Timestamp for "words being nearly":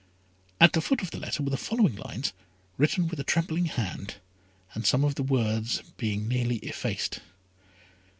5.21-6.55